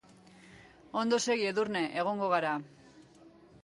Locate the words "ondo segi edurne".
1.03-1.85